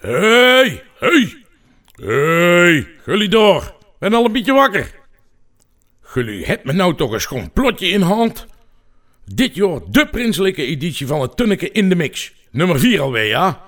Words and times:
Hey, 0.00 0.82
hey, 0.98 1.44
hey, 1.94 2.88
jullie 3.06 3.28
door. 3.28 3.74
Ben 3.98 4.14
al 4.14 4.24
een 4.24 4.32
beetje 4.32 4.52
wakker. 4.52 4.94
Jullie 6.14 6.44
hebt 6.44 6.64
me 6.64 6.72
nou 6.72 6.96
toch 6.96 7.12
een 7.12 7.20
schoon 7.20 7.52
plotje 7.52 7.88
in 7.88 8.00
hand. 8.00 8.46
Dit 9.24 9.54
jaar 9.54 9.80
de 9.90 10.08
prinselijke 10.10 10.66
editie 10.66 11.06
van 11.06 11.20
het 11.20 11.36
Tunneke 11.36 11.70
in 11.70 11.88
de 11.88 11.94
Mix. 11.94 12.32
Nummer 12.50 12.78
4 12.80 13.00
alweer, 13.00 13.26
ja? 13.26 13.62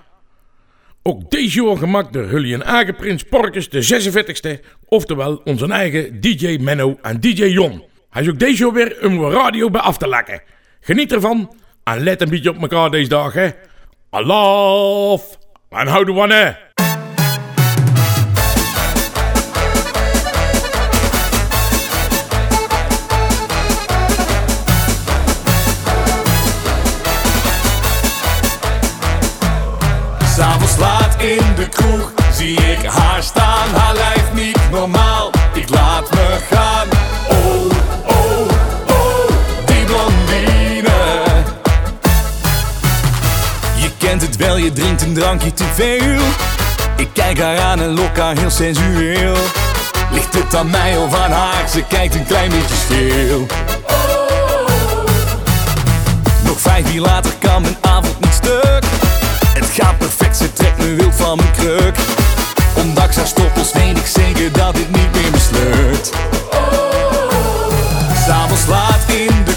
Ook 1.02 1.30
deze 1.30 1.62
jaar 1.62 1.76
gemaakt 1.76 2.12
door 2.12 2.32
een 2.32 2.62
eigen 2.62 2.96
prins 2.96 3.22
Porkes, 3.22 3.68
de 3.68 3.84
46ste. 3.84 4.64
Oftewel 4.86 5.36
onze 5.44 5.66
eigen 5.66 6.20
DJ 6.20 6.58
Menno 6.60 6.98
en 7.02 7.20
DJ 7.20 7.44
Jon. 7.44 7.84
Hij 8.10 8.22
is 8.22 8.28
ook 8.28 8.38
deze 8.38 8.64
jaar 8.64 8.72
weer 8.72 9.04
een 9.04 9.30
radio 9.30 9.70
bij 9.70 9.80
af 9.80 9.98
te 9.98 10.08
lekken. 10.08 10.42
Geniet 10.80 11.12
ervan 11.12 11.54
en 11.84 12.02
let 12.02 12.20
een 12.20 12.28
beetje 12.28 12.50
op 12.50 12.60
elkaar 12.60 12.90
deze 12.90 13.08
dagen. 13.08 13.54
Allah 14.10 15.20
en 15.80 15.86
houden 15.86 16.14
wanneer. 16.14 16.58
S'avonds 30.36 30.76
laat 30.76 31.14
in 31.18 31.54
de 31.56 31.68
kroeg 31.68 32.12
zie 32.32 32.56
ik 32.56 32.84
haar 32.84 33.22
staan, 33.22 33.41
je 44.62 44.72
drinkt 44.72 45.02
een 45.02 45.14
drankje 45.14 45.52
te 45.52 45.64
veel. 45.74 46.20
Ik 46.96 47.08
kijk 47.12 47.40
haar 47.40 47.58
aan 47.58 47.80
en 47.80 47.94
lok 47.94 48.16
haar 48.16 48.38
heel 48.38 48.50
sensueel. 48.50 49.36
Ligt 50.12 50.34
het 50.34 50.54
aan 50.54 50.70
mij 50.70 50.96
of 50.96 51.14
aan 51.14 51.30
haar? 51.30 51.68
Ze 51.68 51.84
kijkt 51.88 52.14
een 52.14 52.26
klein 52.26 52.50
beetje 52.50 52.74
stil. 52.74 53.46
Nog 56.44 56.60
vijf 56.60 56.94
uur 56.94 57.00
later 57.00 57.32
kan 57.38 57.62
mijn 57.62 57.76
avond 57.80 58.20
niet 58.20 58.32
stuk. 58.32 58.84
Het 59.48 59.70
gaat 59.72 59.98
perfect, 59.98 60.36
ze 60.36 60.52
trekt 60.52 60.78
me 60.78 60.94
wild 60.94 61.14
van 61.14 61.36
mijn 61.36 61.50
kruk. 61.50 61.96
Ondanks 62.76 63.16
haar 63.16 63.26
stoppels 63.26 63.72
weet 63.72 63.98
ik 63.98 64.06
zeker 64.06 64.52
dat 64.52 64.74
dit 64.74 64.90
niet 64.90 65.12
meer 65.12 65.30
mislukt. 65.30 66.10
S'avonds 68.26 68.66
laat 68.66 69.00
in 69.06 69.44
de 69.44 69.51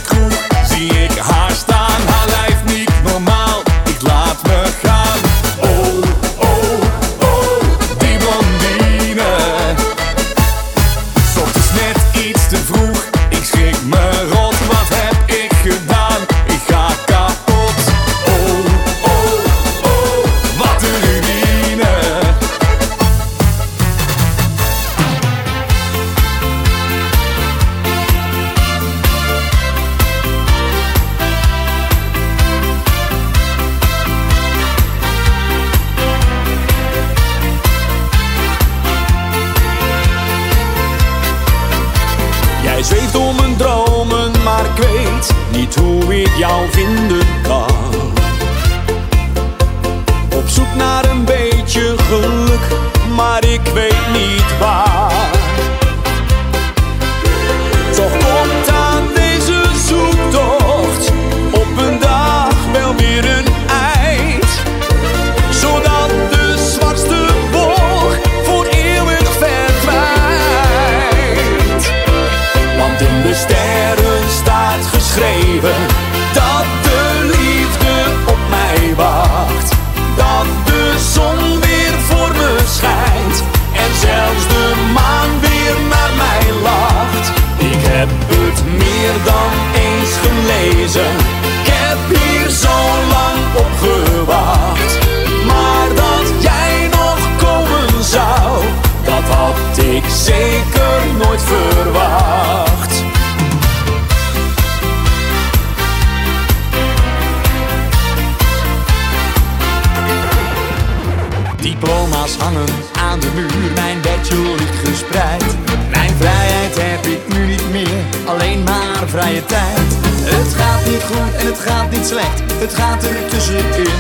mijn 113.74 114.02
bedje 114.02 114.36
ligt 114.36 114.88
gespreid. 114.88 115.44
Mijn 115.90 116.14
vrijheid 116.20 116.76
heb 116.78 117.06
ik 117.06 117.38
nu 117.38 117.46
niet 117.46 117.72
meer, 117.72 118.04
alleen 118.26 118.64
maar 118.64 119.04
vrije 119.08 119.46
tijd. 119.46 119.88
Het 120.24 120.54
gaat 120.54 120.86
niet 120.86 121.04
goed 121.04 121.34
en 121.40 121.46
het 121.46 121.60
gaat 121.60 121.92
niet 121.92 122.06
slecht, 122.06 122.40
het 122.60 122.74
gaat 122.74 123.04
er 123.04 123.28
tussenin. 123.30 123.98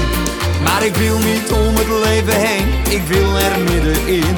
Maar 0.64 0.86
ik 0.86 0.96
wil 0.96 1.18
niet 1.18 1.52
om 1.52 1.76
het 1.76 1.88
leven 2.08 2.40
heen, 2.48 2.68
ik 2.90 3.02
wil 3.08 3.38
er 3.38 3.60
middenin. 3.60 4.36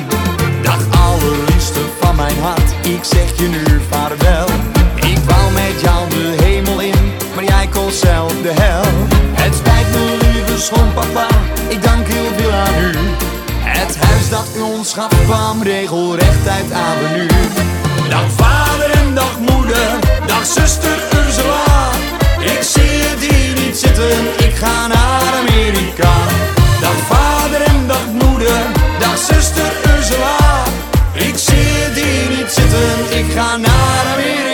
Dag 0.64 0.82
allerliefste 1.06 1.80
van 2.00 2.16
mijn 2.16 2.40
hart, 2.40 2.70
ik 2.82 3.04
zeg 3.04 3.38
je 3.38 3.48
nu 3.48 3.64
vaarwel. 3.90 4.48
Ik 4.96 5.20
wou 5.30 5.52
met 5.52 5.82
jou 5.82 6.10
de 6.10 6.44
hemel 6.44 6.80
in, 6.82 7.14
maar 7.36 7.44
jij 7.44 7.68
kost 7.68 8.00
zelf 8.00 8.34
de 8.42 8.54
hel. 8.62 8.86
Het 9.42 9.56
spijt 9.56 9.88
me 9.92 10.18
lieve 10.22 10.62
schoonpapa, 10.62 11.28
ik 11.68 11.84
dank 11.84 12.08
heel 12.08 12.32
veel 12.38 12.52
aan 12.52 12.84
u. 12.84 13.27
Het 13.88 13.98
huis 13.98 14.30
dat 14.30 14.48
u 14.56 14.62
ons 14.62 14.94
gaf 14.94 15.24
kwam 15.24 15.64
regelrecht 15.64 16.48
uit 16.48 16.72
avenue. 16.72 17.28
Dag 18.10 18.32
vader 18.36 18.90
en 18.90 19.16
dag 19.16 19.40
moeder, 19.40 19.88
dag 20.26 20.46
zuster 20.46 20.98
Ursula. 21.26 21.90
Ik 22.40 22.62
zie 22.62 23.02
het 23.08 23.20
hier 23.20 23.66
niet 23.66 23.78
zitten, 23.78 24.48
ik 24.48 24.56
ga 24.56 24.88
naar 24.88 25.34
Amerika. 25.40 26.14
Dag 26.82 26.98
vader 27.10 27.62
en 27.62 27.88
dag 27.88 28.08
moeder, 28.22 28.62
dag 29.00 29.18
zuster 29.18 29.72
Ursula. 29.98 30.64
Ik 31.14 31.38
zie 31.38 31.68
het 31.84 32.04
hier 32.04 32.38
niet 32.38 32.52
zitten, 32.52 33.18
ik 33.20 33.26
ga 33.36 33.58
naar 33.58 34.06
Amerika. 34.14 34.47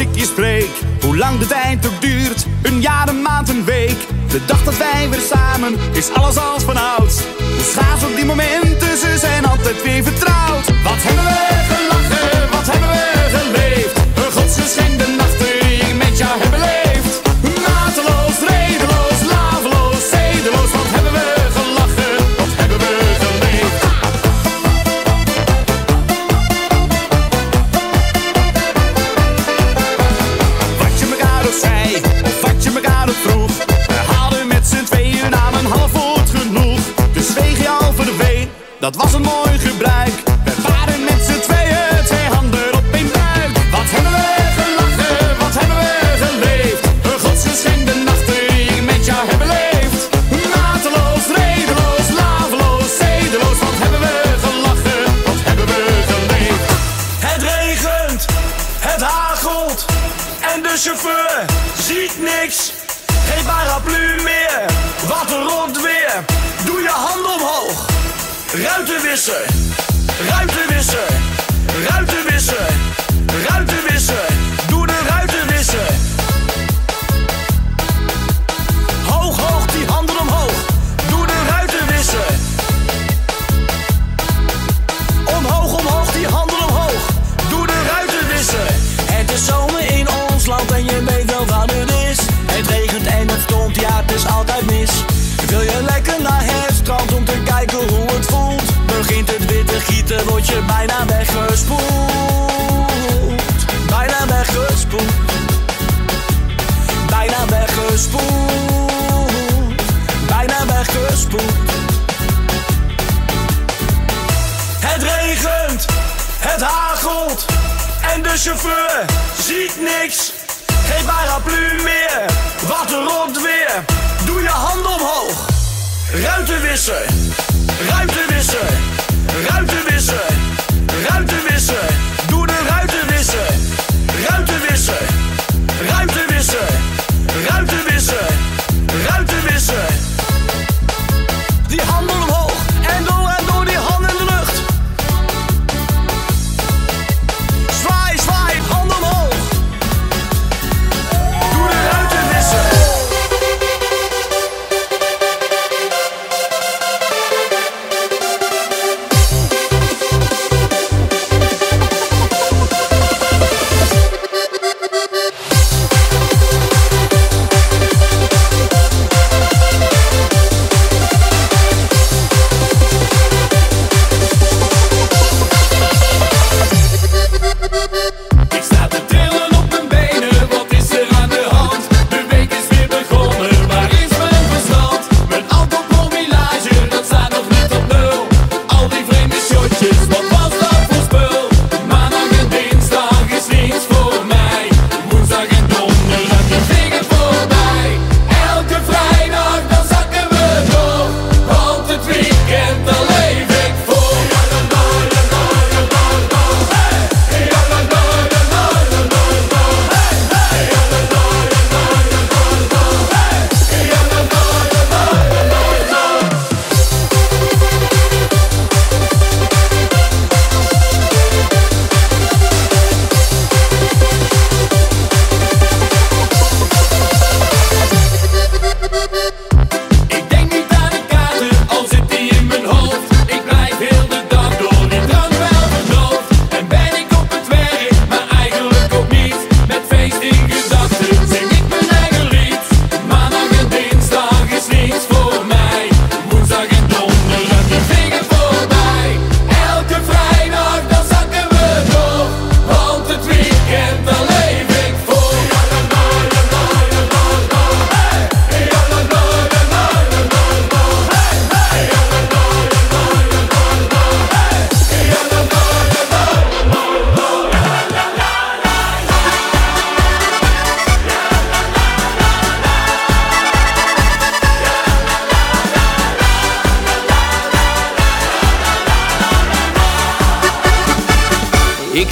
Ik 0.00 0.24
spreek. 0.24 0.70
Hoe 1.00 1.16
lang 1.16 1.38
de 1.38 1.46
tijd 1.46 1.86
ook 1.86 2.00
duurt, 2.00 2.46
een 2.62 2.80
jaar, 2.80 3.08
een 3.08 3.22
maand, 3.22 3.48
een 3.48 3.64
week. 3.64 3.98
De 4.28 4.44
dag 4.46 4.64
dat 4.64 4.76
wij 4.76 5.08
weer 5.10 5.20
samen, 5.20 5.76
is 5.92 6.10
alles 6.12 6.36
als 6.36 6.62
vanouds. 6.62 7.16
Hoe 7.38 7.64
schaars 7.72 8.04
op 8.04 8.16
die 8.16 8.24
momenten, 8.24 8.98
ze 8.98 9.18
zijn 9.18 9.46
altijd 9.46 9.82
weer 9.82 10.02
vertrouwd. 10.02 10.66
Wat 10.82 11.00
hebben 11.06 11.24
we 11.24 11.40
gelachen, 11.72 12.50
wat 12.50 12.66
hebben 12.66 12.90
we 12.90 13.38
geleefd. 13.38 13.96
Een 14.14 14.32
godsgeschenk 14.32 15.19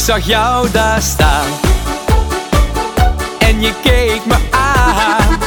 zag 0.09 0.27
jou 0.27 0.71
daar 0.71 1.03
staan. 1.03 1.47
En 3.39 3.61
je 3.61 3.73
keek 3.83 4.27
me 4.27 4.37
aan. 4.51 5.39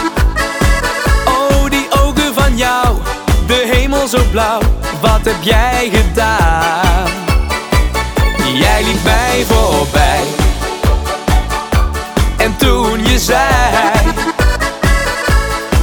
Oh, 1.25 1.69
die 1.69 1.87
ogen 2.03 2.33
van 2.33 2.57
jou 2.57 2.97
De 3.47 3.69
hemel 3.73 4.07
zo 4.07 4.19
blauw. 4.31 4.59
Wat 4.99 5.19
heb 5.23 5.35
jij 5.41 5.89
gedaan? 5.93 7.09
Jij 8.53 8.83
liep 8.83 9.03
mij 9.03 9.45
voorbij. 9.47 10.23
En 12.37 12.55
toen 12.57 13.05
je 13.05 13.19
zei 13.19 13.93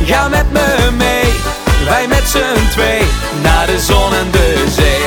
Ga 0.05 0.29
met 0.29 0.53
me 0.53 0.91
mee. 0.97 1.33
Wij 1.89 2.07
met 2.07 2.29
z'n 2.29 2.71
twee 2.71 3.03
Naar 3.43 3.67
de 3.67 3.81
zon 3.81 4.15
en 4.15 4.31
de 4.31 4.67
zee. 4.77 4.98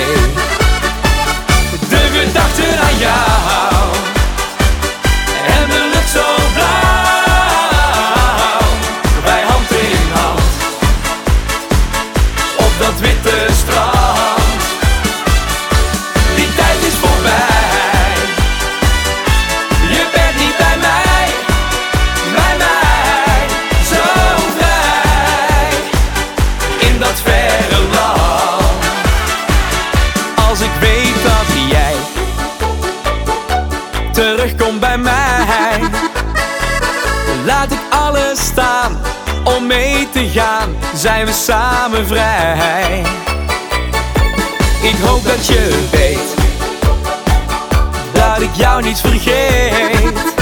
Yeah. 3.12 3.71
zijn 41.02 41.26
we 41.26 41.32
samen 41.32 42.08
vrij. 42.08 43.04
Ik 44.82 44.96
hoop 45.06 45.24
dat 45.24 45.46
je 45.46 45.88
weet 45.92 46.36
dat 48.14 48.42
ik 48.42 48.54
jou 48.54 48.84
niet 48.84 49.00
vergeet. 49.00 50.34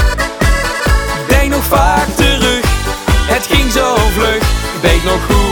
Denk 1.28 1.50
nog 1.50 1.64
vaak 1.64 2.06
terug, 2.16 2.64
het 3.26 3.46
ging 3.46 3.72
zo 3.72 3.94
vlug, 3.94 4.42
weet 4.80 5.04
nog 5.04 5.20
goed 5.26 5.49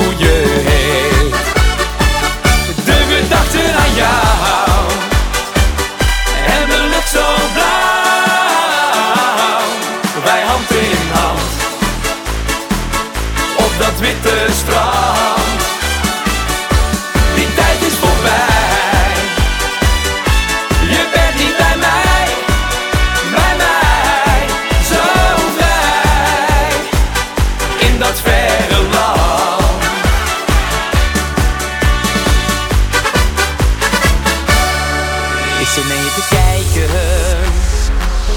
Ik 35.68 35.75
zit 35.75 35.84
je 35.84 36.12
te 36.14 36.26
kijken. 36.28 36.94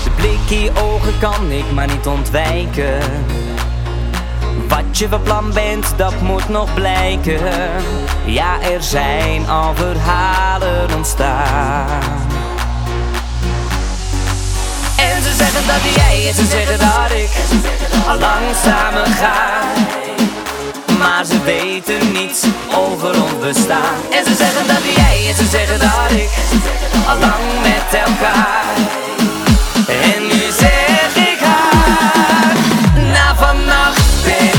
De 0.04 0.12
blik 0.16 0.50
in 0.50 0.64
je 0.64 0.72
ogen 0.82 1.20
kan 1.20 1.52
ik 1.52 1.72
maar 1.72 1.88
niet 1.88 2.06
ontwijken. 2.06 3.00
Wat 4.68 4.98
je 4.98 5.08
van 5.10 5.22
plan 5.22 5.54
bent, 5.54 5.94
dat 5.98 6.22
moet 6.22 6.50
nog 6.50 6.74
blijken. 6.74 7.40
Ja, 8.26 8.62
er 8.62 8.84
zijn 8.84 9.50
al 9.50 9.76
verhalen 9.76 10.96
ontstaan. 10.96 12.02
En 14.96 15.24
ze 15.24 15.34
zeggen 15.38 15.68
dat 15.68 15.96
jij, 15.96 16.28
en 16.28 16.34
ze 16.34 16.46
zeggen 16.46 16.80
dat 16.80 17.12
ik 17.12 17.30
Al 18.08 18.20
lang 18.20 18.46
samen 18.64 19.06
gaan 19.06 20.01
maar 21.02 21.26
ze 21.26 21.44
weten 21.44 22.12
niets 22.12 22.44
over 22.76 23.22
ons 23.22 23.40
bestaan. 23.40 23.96
En 24.10 24.26
ze 24.26 24.36
zeggen 24.36 24.68
dat 24.68 24.84
jij 24.96 25.28
en 25.30 25.36
ze 25.36 25.46
zeggen 25.46 25.80
dat 25.80 26.12
ik, 26.12 26.30
al 27.08 27.20
lang 27.20 27.44
met 27.62 28.02
elkaar. 28.06 28.76
En 29.88 30.22
nu 30.22 30.42
zeg 30.58 31.16
ik 31.16 31.40
haar, 31.40 32.56
na 33.14 33.36
vannacht 33.36 34.24
weer. 34.24 34.51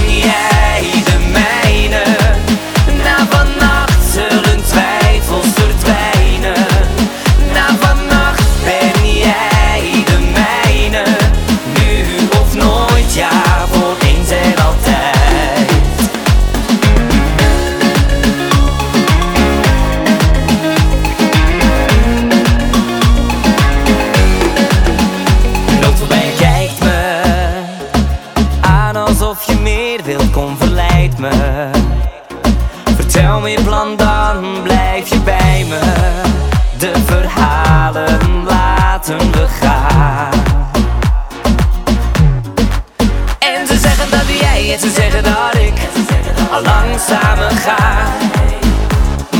samen 47.06 47.56
gaan. 47.56 48.12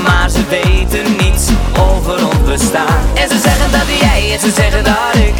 Maar 0.04 0.31
ze 0.31 0.47
weten 0.49 1.16
niets 1.16 1.49
over 1.78 2.26
ons 2.26 2.42
bestaan. 2.45 3.00
En 3.14 3.28
ze 3.28 3.38
zeggen 3.42 3.71
dat 3.71 3.99
jij 4.00 4.33
en 4.33 4.40
ze 4.40 4.50
zeggen 4.50 4.85
dat 4.85 5.14
ik 5.14 5.35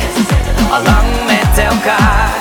al 0.71 0.83
lang 0.83 1.07
met 1.27 1.65
elkaar. 1.65 2.32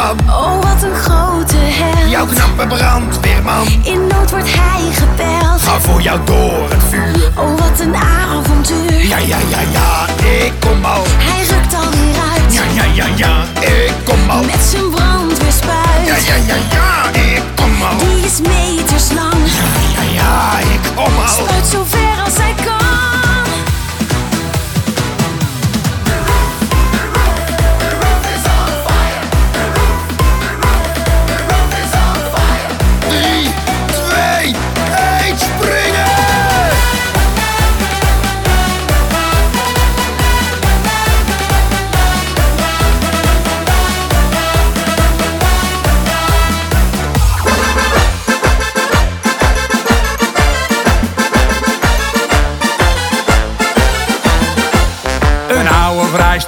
Oh, 0.00 0.62
wat 0.62 0.82
een 0.82 0.94
grote 0.94 1.56
held. 1.56 2.10
Jouw 2.10 2.26
knappe 2.26 2.66
brandweerman. 2.66 3.66
In 3.82 4.06
nood 4.06 4.30
wordt 4.30 4.48
hij 4.48 4.82
gebeld. 4.92 5.62
Ga 5.62 5.80
voor 5.80 6.00
jou 6.00 6.20
door 6.24 6.68
het 6.70 6.82
vuur. 6.90 7.32
Oh, 7.36 7.58
wat 7.58 7.80
een 7.80 7.94
avontuur. 7.94 9.06
Ja, 9.06 9.16
ja, 9.16 9.36
ja, 9.48 9.60
ja, 9.70 10.06
ik 10.44 10.52
kom 10.60 10.84
al. 10.84 11.02
Hij 11.06 11.44
rukt 11.46 11.74
alweer 11.74 12.22
uit. 12.32 12.54
Ja, 12.54 12.62
ja, 12.74 12.84
ja, 12.94 13.06
ja, 13.16 13.60
ik 13.60 13.94
kom 14.04 14.30
al. 14.30 14.44
Met 14.44 14.62
zijn 14.70 14.90
brandweerspuit. 14.90 16.06
Ja, 16.06 16.14
ja, 16.14 16.34
ja, 16.46 16.54
ja, 16.70 17.20
ik 17.20 17.42
kom 17.54 17.82
al. 17.82 17.98
Die 17.98 18.24
is 18.24 18.40
meters 18.40 19.12
lang. 19.14 19.34
Ja, 19.44 19.68
ja, 19.94 20.12
ja, 20.12 20.58
ik 20.58 20.80
kom 20.94 21.16
al. 21.26 21.28
Spuit 21.28 21.66
zo 21.70 21.84
ver 21.88 22.24
als 22.24 22.36
hij 22.36 22.54
kan. 22.64 22.81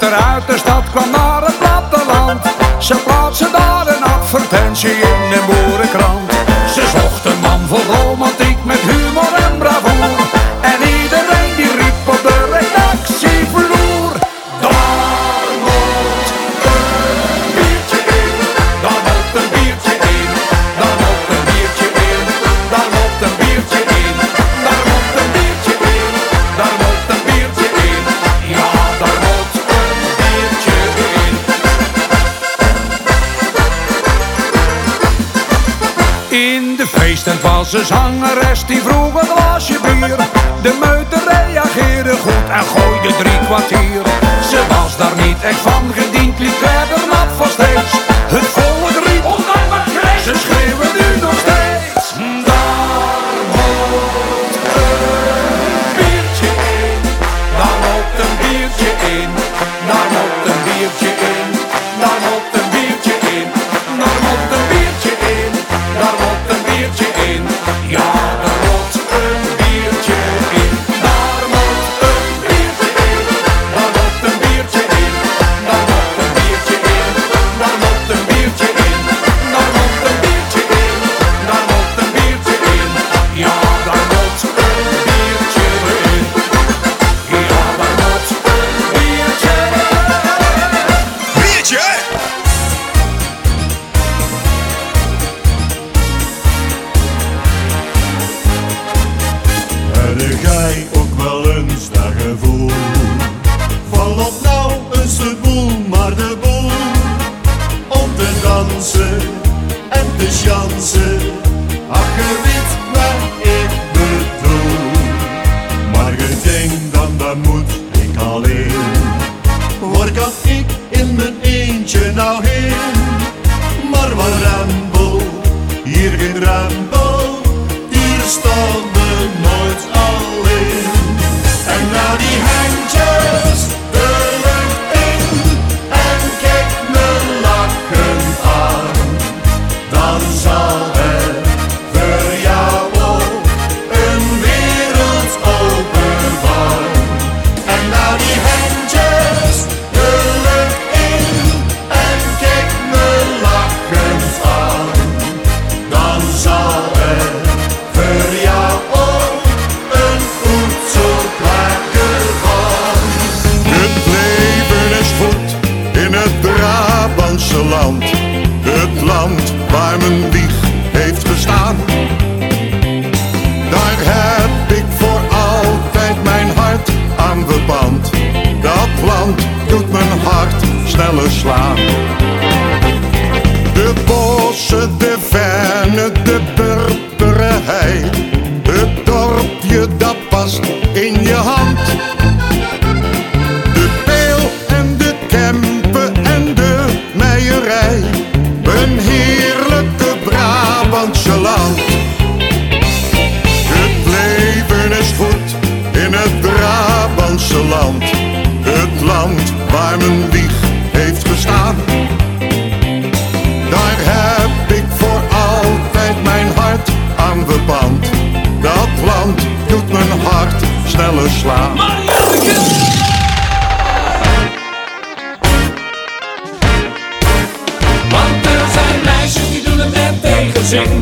achteruit 0.05 0.47
de 0.47 0.59
stad 0.59 0.91
kwam 0.91 1.11
naar 1.11 1.43
het 1.45 1.59
platteland. 1.59 2.47
Ze 2.79 2.97
plaatsten 3.05 3.53
daar 3.53 3.87
een 3.87 4.03
advertentie 4.03 4.91
in 4.91 5.31
de 5.31 5.45
boerenkrant. 5.47 6.14
Ze 37.75 37.85
zangeres 37.85 38.67
die 38.67 38.81
vroeg 38.83 39.15
een 39.15 39.61
je 39.67 39.79
bier. 39.83 40.17
De 40.63 40.79
meute 40.81 41.25
reageerde 41.29 42.17
goed 42.17 42.49
en 42.51 42.63
gooide 42.63 43.17
drie 43.17 43.39
kwartier. 43.47 44.03
Ze 44.51 44.65
was 44.69 44.97
daar 44.97 45.17
niet 45.27 45.43
echt 45.43 45.61
van 45.61 45.93
gediend, 45.95 46.39
liep 46.39 46.53
verder 46.53 47.09
nat 47.09 47.29
van 47.37 47.49
steeds. 47.49 48.04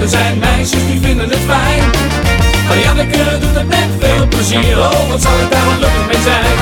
Er 0.03 0.09
zijn 0.09 0.39
meisjes 0.39 0.87
die 0.87 1.01
vinden 1.01 1.29
het 1.31 1.39
fijn. 1.39 1.83
Marianneke 2.69 3.39
doet 3.41 3.55
het 3.55 3.69
met 3.69 3.89
veel 3.99 4.29
plezier. 4.29 4.79
Oh, 4.79 5.09
wat 5.09 5.23
zal 5.23 5.33
ik 5.33 5.51
daar 5.51 5.61
gelukkig 5.61 6.07
mee 6.07 6.23
zijn? 6.23 6.57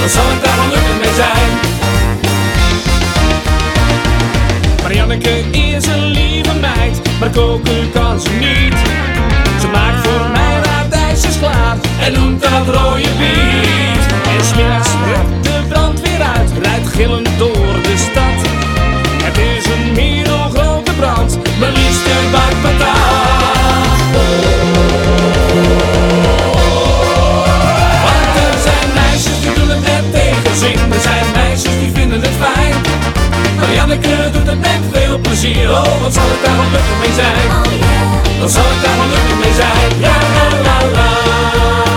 Wat 0.00 0.10
zal 0.10 0.22
ik 0.34 0.44
daar 0.44 0.58
gelukkig 0.62 0.96
mee 1.00 1.14
zijn? 1.14 1.50
Marianneke 4.82 5.58
is 5.58 5.86
een 5.86 6.04
lieve 6.04 6.54
meid, 6.60 7.00
maar 7.20 7.30
koken 7.30 7.90
kan 7.92 8.20
ze 8.20 8.30
niet. 8.30 8.78
Ze 9.60 9.66
maakt 9.72 10.06
voor 10.06 10.30
mij 10.32 10.60
radijsjes 10.62 11.38
klaar 11.38 11.76
en 12.00 12.12
noemt 12.12 12.42
dat 12.42 12.66
rode 12.66 13.08
bier. 13.18 13.98
En 14.38 14.44
smiddags 14.44 14.90
rukt 15.06 15.44
de 15.44 15.60
brand 15.68 16.00
weer 16.00 16.22
uit, 16.36 16.50
rijdt 16.62 16.88
gillend 16.88 17.28
door 17.38 17.73
plezier, 35.40 35.70
oh 35.70 36.00
wat 36.02 36.14
zal 36.14 36.24
ik 36.24 36.44
daar 36.44 36.54
gelukkig 36.64 36.98
mee 37.00 37.12
zijn. 37.14 37.50
Oh, 37.50 37.72
yeah. 37.78 38.38
Dan 38.38 38.50
zal 38.50 38.62
ik 38.62 38.82
daar 38.82 38.96
gelukkig 39.00 39.38
mee 39.38 39.54
zijn, 39.54 40.00
ja 40.00 40.16
la 40.34 40.62
la 40.62 40.90
la. 40.92 41.93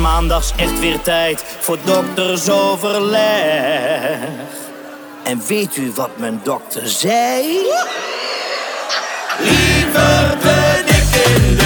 maandags 0.00 0.52
echt 0.56 0.80
weer 0.80 1.00
tijd 1.00 1.44
voor 1.58 1.78
doktersoverleg. 1.84 4.18
En 5.24 5.42
weet 5.46 5.76
u 5.76 5.92
wat 5.94 6.10
mijn 6.16 6.40
dokter 6.42 6.88
zei? 6.88 7.58
Liever 9.38 10.38
de 10.40 10.82
dikke 10.86 11.34
in 11.34 11.59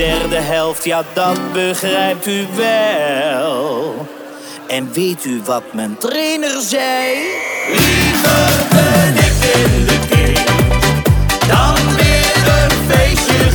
derde 0.00 0.36
helft, 0.36 0.84
ja 0.84 1.04
dat 1.12 1.52
begrijpt 1.52 2.26
u 2.26 2.46
wel. 2.56 4.06
En 4.66 4.92
weet 4.92 5.24
u 5.24 5.40
wat 5.44 5.62
mijn 5.72 5.96
trainer 5.98 6.60
zei? 6.60 7.16
Liever 7.68 8.66
een 8.70 9.16
ik 9.16 9.54
in 9.54 9.84
de 9.86 9.98
keel, 10.08 10.56
dan 11.48 11.96
weer 11.96 12.34
een 12.60 12.94
feestje 12.94 13.50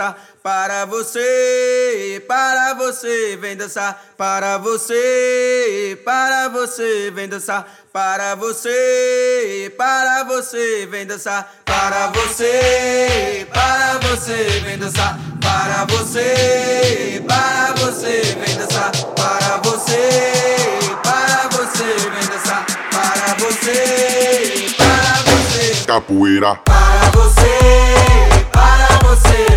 dançar 0.00 0.16
para 0.42 0.86
você, 0.86 2.24
para 2.26 2.74
você, 2.74 3.36
vem 3.36 3.56
dançar 3.56 4.02
para 4.16 4.56
você, 4.56 5.98
para 6.02 6.48
você, 6.48 7.10
vem 7.10 7.28
dançar 7.28 7.68
para 7.92 8.34
você, 8.34 9.72
para 9.76 10.24
você, 10.24 10.86
vem 10.86 11.06
dançar 11.06 11.54
para 11.66 12.06
você, 12.08 13.46
para 13.52 13.98
você, 13.98 14.62
vem 14.62 14.78
dançar 14.78 15.18
para 15.40 15.84
você, 15.84 17.22
para 17.26 17.74
você, 17.76 18.36
vem 18.40 18.56
dançar 18.56 18.90
para 19.14 19.58
você, 19.58 20.96
para 21.02 21.48
você, 21.50 22.10
vem 22.10 22.26
dançar 22.26 22.64
para 22.90 23.34
você, 23.38 24.74
para 24.76 25.22
você, 25.24 25.84
capoeira 25.86 26.54
para 26.64 27.10
você, 27.10 28.46
para 28.50 28.98
você 29.08 29.49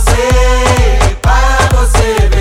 você, 0.00 1.16
para 1.20 1.76
você 1.76 2.28
ver. 2.28 2.39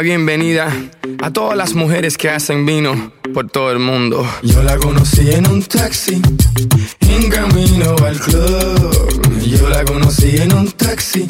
bienvenida 0.00 0.72
a 1.20 1.30
todas 1.30 1.56
las 1.58 1.74
mujeres 1.74 2.16
que 2.16 2.30
hacen 2.30 2.64
vino 2.64 3.12
por 3.34 3.50
todo 3.50 3.70
el 3.70 3.78
mundo. 3.78 4.26
Yo 4.42 4.62
la 4.62 4.78
conocí 4.78 5.30
en 5.30 5.46
un 5.46 5.62
taxi, 5.62 6.22
en 7.00 7.28
camino 7.28 7.94
al 8.04 8.18
club. 8.18 9.40
Yo 9.44 9.68
la 9.68 9.84
conocí 9.84 10.38
en 10.38 10.54
un 10.54 10.70
taxi 10.72 11.26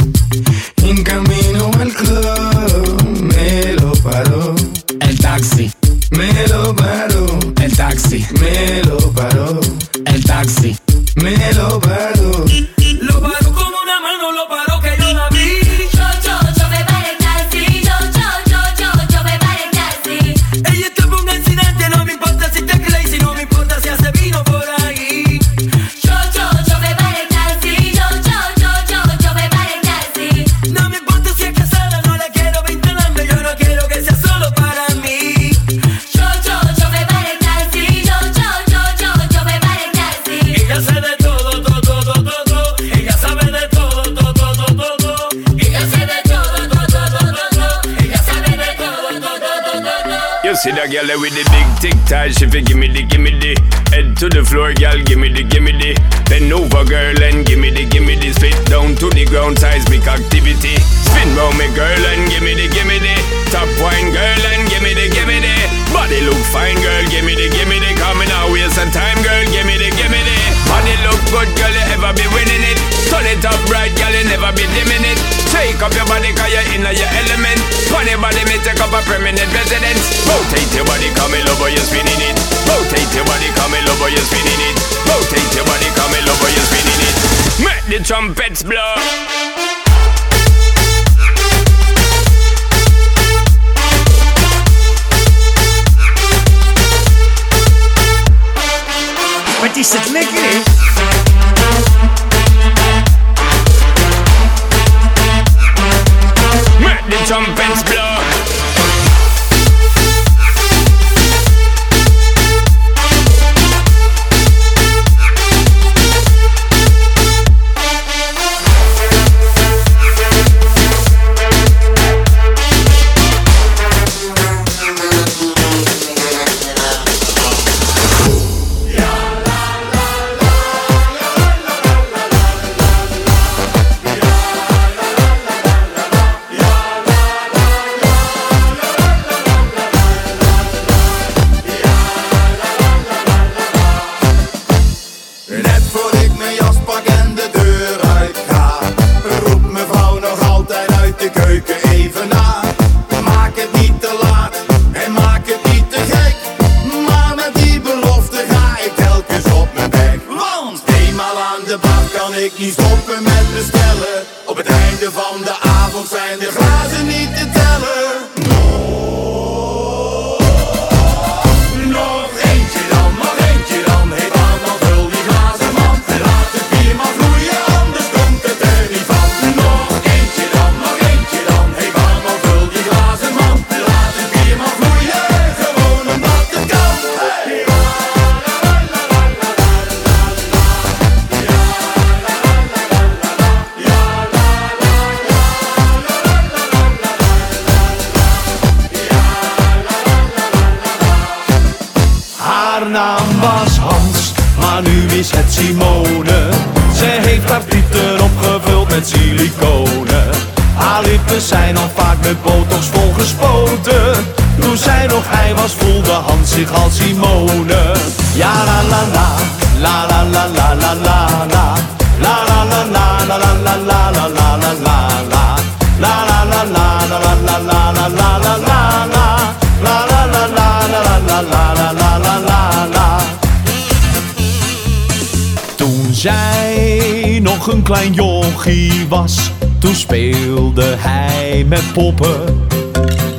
klein 237.91 238.13
jochie 238.13 239.09
was, 239.09 239.51
toen 239.79 239.95
speelde 239.95 240.95
hij 240.99 241.65
met 241.69 241.93
poppen. 241.93 242.67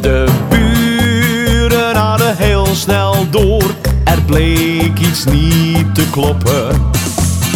De 0.02 0.26
buren 0.50 1.96
hadden 1.96 2.38
heel 2.38 2.66
snel 2.66 3.30
door, 3.30 3.64
er 4.04 4.22
bleek 4.22 5.00
iets 5.00 5.24
niet 5.24 5.96
te 5.96 6.10
kloppen. 6.10 6.92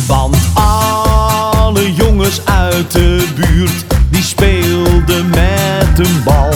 Want 0.08 0.38
alle 0.54 1.93
jongens 1.93 2.46
uit 2.46 2.91
de 2.91 3.28
buurt, 3.36 3.86
die 4.10 4.24
speelden 4.24 5.30
met 5.30 6.00
een 6.08 6.24
bal. 6.24 6.54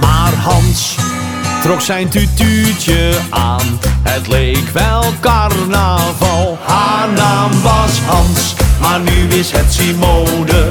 Maar 0.00 0.34
Hans 0.34 0.96
trok 1.62 1.80
zijn 1.80 2.08
tutuutje 2.08 3.10
aan. 3.30 3.78
Het 4.02 4.28
leek 4.28 4.68
wel 4.72 5.04
carnaval. 5.20 6.58
Haar 6.64 7.08
naam 7.12 7.50
was 7.62 8.00
Hans. 8.06 8.54
Maar 8.88 9.00
nu 9.00 9.36
is 9.38 9.50
het 9.50 9.72
Simone. 9.72 10.70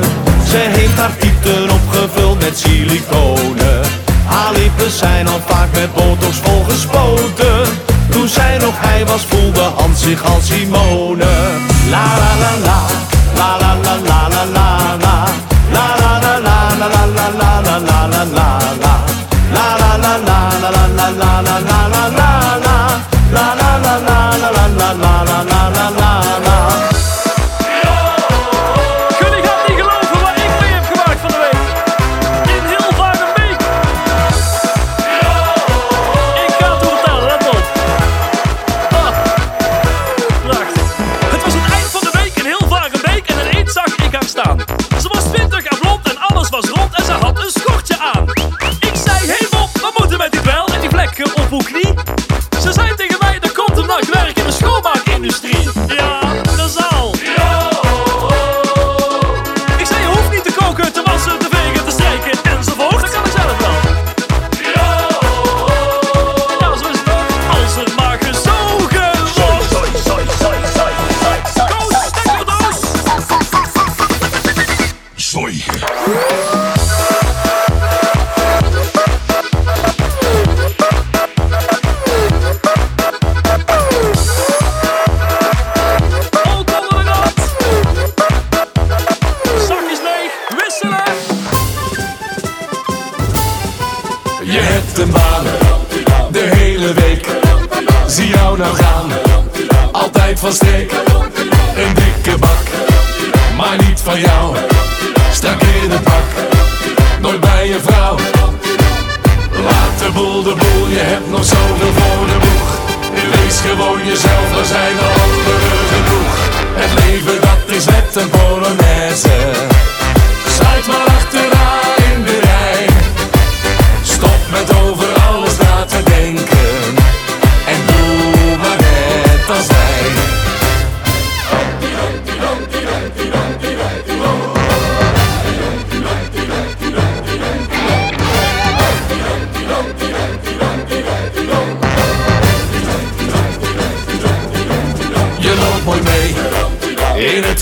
Ze 0.50 0.58
heeft 0.58 0.98
haar 0.98 1.12
diepten 1.20 1.70
opgevuld 1.70 2.40
met 2.40 2.58
siliconen. 2.58 3.82
Haar 4.26 4.54
lippen 4.54 4.92
zijn 4.92 5.28
al 5.28 5.42
vaak 5.46 5.68
met 5.74 5.94
botox 5.94 6.38
volgespoten. 6.38 7.62
Toen 8.10 8.28
zij 8.28 8.58
nog 8.58 8.74
hij 8.78 9.06
was 9.06 9.26
voelde 9.26 9.62
Hans 9.62 10.02
zich 10.02 10.24
als 10.24 10.48
Simone. 10.48 11.26
La 11.90 12.06
la 12.18 12.38
la 12.40 12.58
la, 12.64 12.82
la 13.36 13.58
la. 13.60 13.65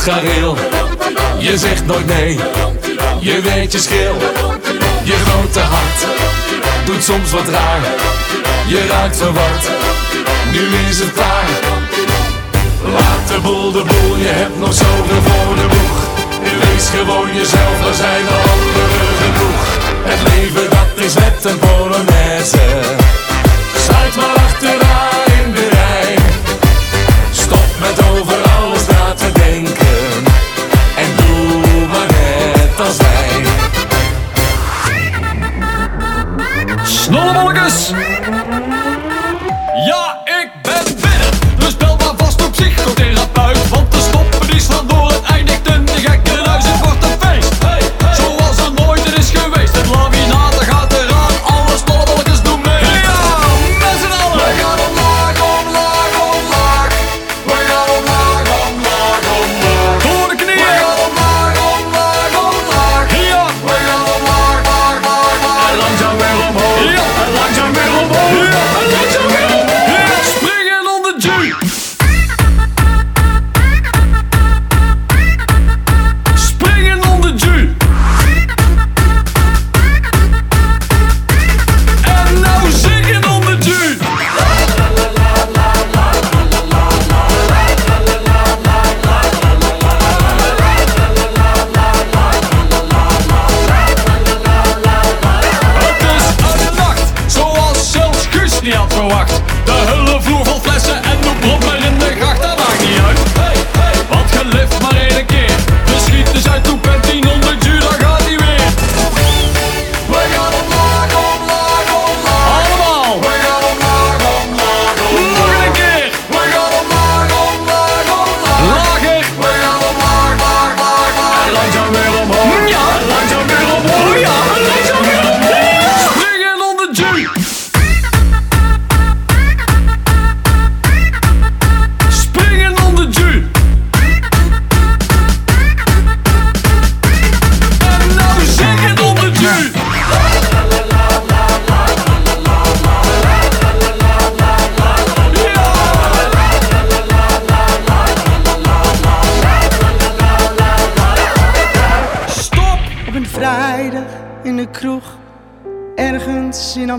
Je 0.03 1.57
zegt 1.57 1.85
nooit 1.85 2.05
nee, 2.05 2.39
je 3.19 3.41
weet 3.41 3.71
je 3.71 3.79
schil. 3.79 4.15
Je 5.03 5.13
grote 5.25 5.59
hart 5.59 6.05
doet 6.85 7.03
soms 7.03 7.31
wat 7.31 7.47
raar. 7.47 7.81
Je 8.67 8.87
raakt 8.87 9.17
verward, 9.17 9.69
nu 10.51 10.89
is 10.89 10.99
het 10.99 11.13
klaar. 11.13 11.49
Laat 12.93 13.27
de 13.27 13.39
boel 13.41 13.71
de 13.71 13.83
boel, 13.83 14.17
je 14.17 14.27
hebt 14.27 14.59
nog 14.59 14.73
zoveel 14.73 15.21
voor 15.21 15.55
de 15.55 15.67
boeg. 15.67 15.97
Wees 16.59 16.89
gewoon 16.89 17.35
jezelf, 17.35 17.81
dan 17.83 17.93
zijn 17.93 18.23
de 18.25 18.37
anderen 18.53 19.15
genoeg. 19.23 19.63
Het 20.03 20.33
leven 20.33 20.69
dat 20.69 21.05
is 21.05 21.13
net 21.13 21.45
een 21.45 21.59
polonaise. 21.59 22.65
Sluit 23.85 24.15
maar 24.15 24.35
achteraan 24.45 25.43
in 25.43 25.51
de 25.51 25.67
rij. 25.69 26.15
Stop 27.31 27.69
met 27.79 27.97
over 28.11 28.37
alles 28.57 28.87
na 28.87 29.13
te 29.13 29.31
denken. 29.31 29.82
Nolan 37.13 37.35
Mulligus! 37.35 37.93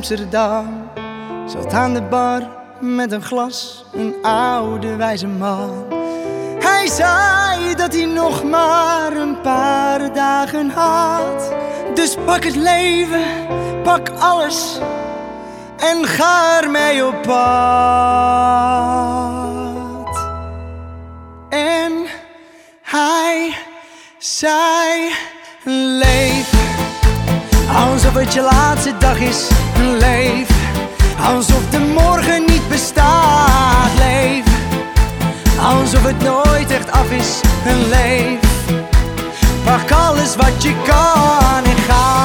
Zat 0.07 1.73
aan 1.73 1.95
de 1.95 2.03
bar 2.03 2.43
met 2.81 3.13
een 3.13 3.23
glas, 3.23 3.85
een 3.93 4.15
oude 4.23 4.97
wijze 4.97 5.27
man. 5.27 5.85
Hij 6.59 6.87
zei 6.87 7.75
dat 7.75 7.93
hij 7.93 8.05
nog 8.05 8.45
maar 8.45 9.13
een 9.13 9.41
paar 9.41 10.13
dagen 10.13 10.71
had. 10.71 11.55
Dus 11.95 12.17
pak 12.25 12.45
het 12.45 12.57
leven, 12.57 13.25
pak 13.83 14.09
alles 14.19 14.79
en 15.77 16.05
ga 16.05 16.61
ermee 16.63 17.07
op 17.07 17.23
pad. 17.23 17.33
En 21.49 21.93
hij 22.83 23.55
zei 24.19 25.11
leef 25.65 26.34
Alsof 27.73 28.15
het 28.15 28.35
je 28.35 28.41
laatste 28.41 28.93
dag 28.99 29.19
is, 29.19 29.49
leef. 29.99 30.49
Alsof 31.21 31.71
de 31.71 31.79
morgen 31.79 32.45
niet 32.47 32.69
bestaat, 32.69 33.91
leef. 33.99 34.45
Alsof 35.61 36.03
het 36.03 36.23
nooit 36.23 36.71
echt 36.71 36.91
af 36.91 37.11
is, 37.11 37.41
leef. 37.89 38.39
Pak 39.65 39.91
alles 39.91 40.37
wat 40.37 40.63
je 40.63 40.75
kan 40.87 41.65
en 41.65 41.77
ga. 41.77 42.25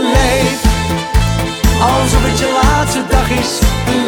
het 2.31 2.39
je 2.39 2.59
laatste 2.63 3.05
dag 3.07 3.29
is. 3.29 4.00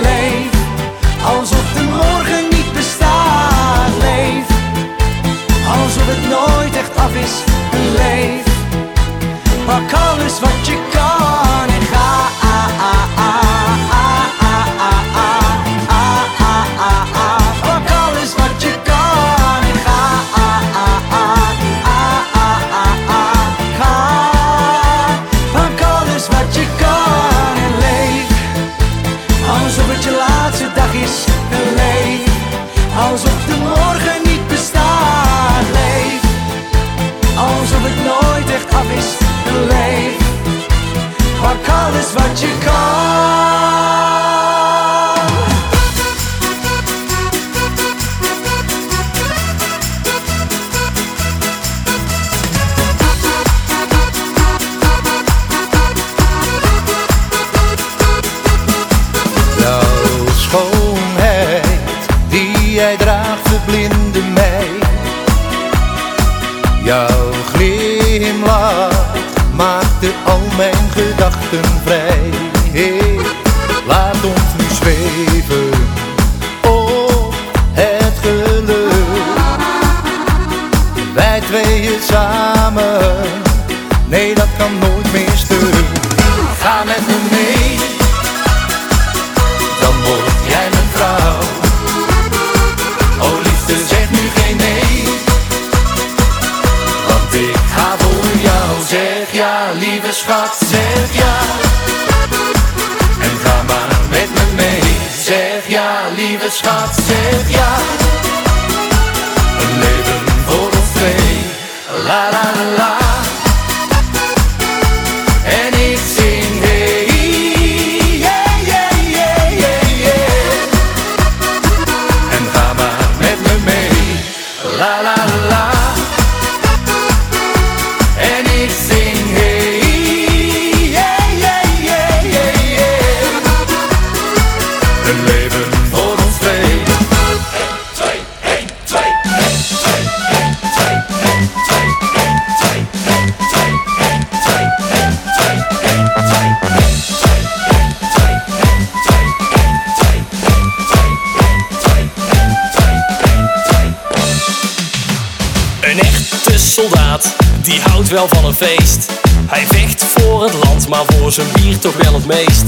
Wel 158.14 158.28
van 158.28 158.46
een 158.46 158.54
feest. 158.54 159.12
Hij 159.48 159.66
vecht 159.68 160.04
voor 160.04 160.44
het 160.44 160.54
land, 160.54 160.88
maar 160.88 161.04
voor 161.06 161.32
zijn 161.32 161.48
bier 161.54 161.80
toch 161.80 161.96
wel 161.96 162.14
het 162.14 162.26
meest. 162.26 162.64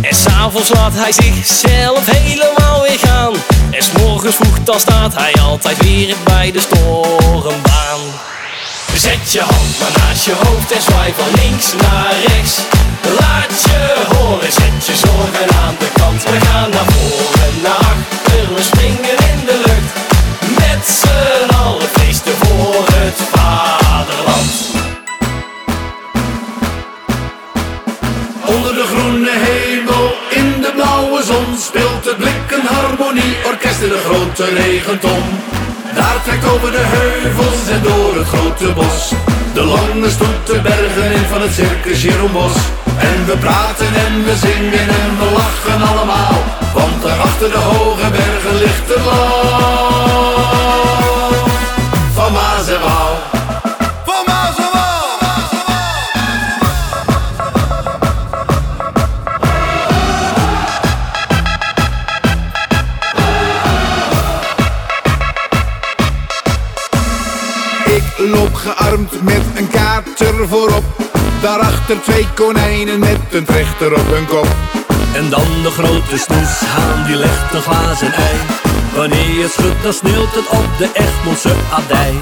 En 0.00 0.14
s'avonds 0.14 0.68
laat 0.68 0.92
hij 0.94 1.12
zichzelf 1.12 2.06
helemaal 2.10 2.82
weer 2.82 2.98
gaan. 2.98 3.32
En 3.70 3.82
s'morgens 3.82 4.34
vroeg 4.34 4.58
dan 4.64 4.80
staat 4.80 5.14
hij 5.14 5.32
altijd 5.42 5.82
weer 5.82 6.16
bij 6.24 6.50
de 6.50 6.60
stormbaan. 6.60 8.00
Zet 8.94 9.32
je 9.32 9.40
hand 9.40 9.78
maar 9.80 10.02
naast 10.02 10.24
je 10.24 10.34
hoofd 10.44 10.72
en 10.72 10.82
zwaai 10.82 11.12
van 11.16 11.30
links 11.42 11.72
naar 11.82 12.14
rechts. 12.26 12.58
Laat 13.20 13.62
je 13.64 13.82
horen, 14.14 14.52
zet 14.52 14.86
je 14.86 14.96
zorgen 14.96 15.48
aan 15.64 15.76
de 15.78 15.88
kant. 15.92 16.22
We 16.22 16.40
gaan 16.46 16.70
naar 16.70 16.88
voren, 16.92 17.52
naar 17.62 17.80
achter, 17.92 18.54
we 18.54 18.62
springen 18.62 19.16
in 19.32 19.40
de 19.46 19.62
lucht. 19.66 19.92
Met 20.58 20.82
z'n 21.00 21.54
allen 21.54 21.88
feesten 21.92 22.36
voor 22.42 22.84
het 22.94 23.18
vaderland. 23.32 24.69
Groene 29.10 29.36
hemel, 29.46 30.06
in 30.30 30.60
de 30.60 30.72
blauwe 30.74 31.22
zon 31.22 31.46
Speelt 31.58 32.04
het 32.04 32.16
blik 32.16 32.46
een 32.56 32.66
harmonieorkest 32.76 33.80
in 33.80 33.88
de 33.88 34.02
grote 34.06 34.44
regenton. 34.54 35.22
Daar 35.94 36.18
trekt 36.24 36.52
over 36.52 36.70
de 36.70 36.84
heuvels 36.96 37.68
en 37.74 37.82
door 37.82 38.14
het 38.18 38.26
grote 38.26 38.72
bos 38.72 39.12
De 39.52 39.64
lange 39.64 40.10
stoet 40.10 40.46
de 40.46 40.60
bergen 40.60 41.12
in 41.12 41.26
van 41.32 41.40
het 41.40 41.54
circus 41.54 42.02
Jeroenbos 42.02 42.56
En 42.98 43.26
we 43.26 43.36
praten 43.36 43.92
en 44.06 44.24
we 44.24 44.34
zingen 44.46 44.88
en 45.02 45.10
we 45.20 45.28
lachen 45.40 45.80
allemaal 45.90 46.38
Want 46.74 47.02
daar 47.02 47.20
achter 47.20 47.50
de 47.50 47.58
hoge 47.58 48.10
bergen 48.10 48.56
ligt 48.58 48.88
het 48.88 49.04
land 49.04 50.99
voorop. 70.48 70.84
Daarachter 71.40 72.02
twee 72.02 72.26
konijnen 72.34 72.98
met 72.98 73.18
een 73.30 73.44
trechter 73.44 73.92
op 73.92 74.06
hun 74.06 74.26
kop. 74.26 74.48
En 75.14 75.30
dan 75.30 75.46
de 75.62 75.70
grote 75.70 76.18
snoeshaan 76.18 77.06
die 77.06 77.16
legt 77.16 77.54
een 77.54 77.62
glazen 77.62 78.12
ei. 78.12 78.36
Wanneer 78.94 79.30
je 79.30 79.42
het 79.42 79.52
schudt, 79.52 79.82
dan 79.82 79.92
sneeuwt 79.92 80.34
het 80.34 80.48
op 80.48 80.78
de 80.78 80.90
Egmondse 80.92 81.54
abdij. 81.72 82.14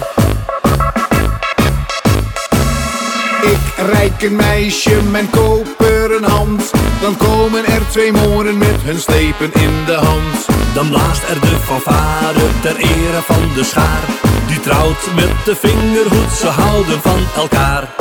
Ik 3.42 3.86
reik 3.92 4.22
een 4.22 4.36
meisje 4.36 5.02
mijn 5.10 5.30
koperen 5.30 6.24
hand. 6.24 6.70
Dan 7.00 7.16
komen 7.16 7.66
er 7.66 7.82
twee 7.90 8.12
moren 8.12 8.58
met 8.58 8.80
hun 8.82 8.98
slepen 8.98 9.52
in 9.52 9.84
de 9.86 9.94
hand. 9.94 10.46
Dan 10.74 10.88
blaast 10.88 11.22
er 11.28 11.40
de 11.40 11.56
fanfare 11.64 12.46
ter 12.62 12.76
ere 12.76 13.22
van 13.24 13.54
de 13.54 13.64
schaar. 13.64 14.02
Die 14.46 14.60
trouwt 14.60 15.14
met 15.14 15.44
de 15.44 15.56
vingerhoed, 15.56 16.32
ze 16.38 16.46
houden 16.46 17.00
van 17.00 17.20
elkaar. 17.36 17.97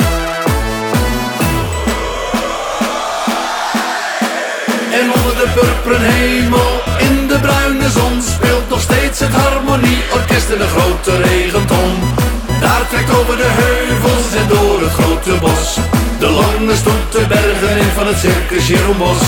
En 5.00 5.12
onder 5.16 5.34
de 5.42 5.48
purperen 5.54 6.00
hemel, 6.00 6.70
in 6.98 7.26
de 7.26 7.38
bruine 7.40 7.90
zon, 7.90 8.22
speelt 8.22 8.68
nog 8.68 8.80
steeds 8.80 9.18
het 9.20 9.32
harmonieorkest 9.32 10.48
in 10.54 10.60
een 10.60 10.74
grote 10.76 11.22
regenton. 11.22 11.92
Daar 12.60 12.84
trekt 12.88 13.10
over 13.18 13.36
de 13.36 13.50
heuvels 13.62 14.28
en 14.40 14.48
door 14.48 14.80
het 14.80 14.94
grote 14.98 15.34
bos. 15.44 15.76
De 16.18 16.30
lange 16.40 16.76
stoet 16.76 17.12
de 17.12 17.24
bergen 17.28 17.76
in 17.84 17.92
van 17.98 18.06
het 18.06 18.18
circus 18.18 18.66
Jeroenbos. 18.68 19.22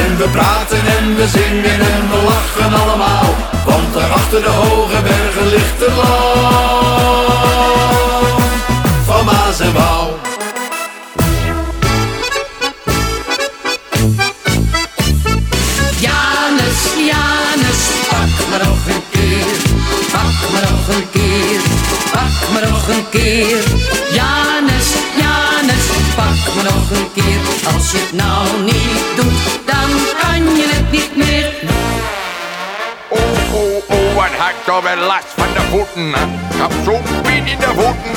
En 0.00 0.10
we 0.20 0.28
praten 0.28 0.82
en 0.96 1.16
we 1.16 1.26
zingen 1.38 1.80
en 1.94 2.02
we 2.12 2.18
lachen 2.30 2.72
allemaal. 2.82 3.28
Want 3.64 3.94
daar 3.94 4.10
achter 4.10 4.42
de 4.42 4.54
hoge 4.62 5.00
bergen 5.02 5.46
ligt 5.54 5.80
het 5.84 5.94
land 6.00 7.93
Pak 22.44 22.52
me 22.52 22.68
nog 22.70 22.88
een 22.88 23.08
keer. 23.10 23.62
Janus, 24.12 24.88
Janus, 25.16 25.86
pak 26.14 26.54
me 26.54 26.62
nog 26.62 26.90
een 26.90 27.12
keer. 27.14 27.40
Als 27.74 27.90
je 27.90 27.98
het 27.98 28.12
nou 28.12 28.62
niet 28.62 29.16
doet, 29.16 29.66
dan 29.66 29.90
kan 30.20 30.56
je 30.56 30.66
het 30.74 30.90
niet 30.90 31.16
meer. 31.16 31.52
Oh, 33.08 33.54
oh, 33.54 33.90
oh, 33.90 34.14
wat 34.14 34.32
had 34.38 34.50
ik 34.50 34.56
toch 34.64 35.06
last 35.06 35.32
van 35.36 35.46
de 35.54 35.60
voeten. 35.70 36.08
Ik 36.08 36.60
heb 36.60 36.72
zo'n 36.84 37.32
in 37.32 37.44
de 37.58 37.70
voeten. 37.78 38.16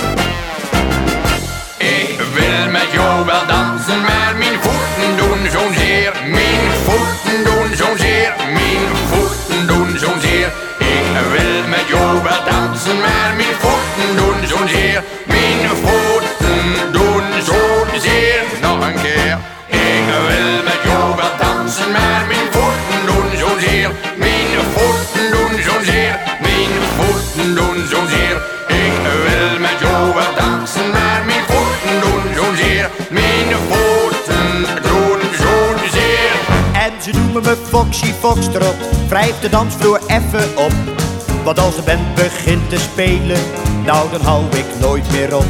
Ik 1.78 2.20
wil 2.34 2.72
met 2.72 2.88
jou 2.92 3.26
wel 3.26 3.46
dansen, 3.48 4.02
maar 4.02 4.36
mijn 4.38 4.60
voeten 4.62 5.18
doen 5.18 5.52
zo'n 5.52 5.74
zeer. 5.74 6.12
Mijn 6.26 6.72
voeten 6.86 7.44
doen 7.44 7.76
zo'n 7.76 7.98
zeer. 7.98 8.34
Mijn 8.54 8.88
voeten. 9.10 9.27
Ik 11.18 11.88
jou 11.88 12.24
wel 12.24 12.44
dansen, 12.50 12.98
voeten 13.60 14.16
doen 14.16 14.48
zo'n 14.48 14.68
zeer. 14.68 15.04
Mijn 15.28 15.70
voeten 15.70 16.92
doen 16.92 17.24
zo'n 17.44 18.02
zeer. 18.02 18.44
Nog 18.62 18.88
een 18.88 19.02
keer. 19.02 19.38
Ik 19.68 20.06
wil 20.06 20.64
met 20.64 20.80
jou 20.84 21.16
wel 21.16 21.38
dansen, 21.40 21.92
maar 21.92 22.26
mijn 22.28 22.48
zo'n 23.38 23.60
zeer. 23.60 23.92
Mijn 24.18 24.48
voeten 24.74 25.32
doen 25.32 25.62
zo'n 25.64 25.84
zeer. 25.84 26.20
Mijn 26.42 26.74
voeten 26.98 27.56
doen 27.56 27.88
zo'n 27.92 28.08
zeer. 28.08 28.38
Ik 28.68 28.94
wil 29.04 29.60
met 29.60 29.80
jou 29.80 30.14
wel 30.14 30.36
dansen, 30.38 30.90
maar 30.92 31.24
mijn 31.26 31.44
voeten 31.48 31.96
doen 32.04 32.36
zo'n 32.36 32.56
zeer. 32.56 32.90
Mijn 33.10 33.50
voeten 33.70 34.66
doen 34.82 35.20
zo'n 35.42 35.90
zeer. 35.92 36.34
En 36.74 36.92
ze 37.02 37.12
noemen 37.20 37.44
me 37.44 37.58
Foxy 37.70 38.14
Foxtrot, 38.20 38.76
wrijf 39.08 39.40
de 39.40 39.50
dansvloer 39.50 40.00
even 40.08 40.58
op. 40.58 41.07
Want 41.48 41.60
als 41.60 41.76
de 41.76 41.82
band 41.82 42.16
begint 42.16 42.70
te 42.70 42.78
spelen, 42.78 43.38
nou 43.86 44.12
dan 44.12 44.22
hou 44.22 44.46
ik 44.56 44.66
nooit 44.80 45.12
meer 45.12 45.36
op. 45.36 45.46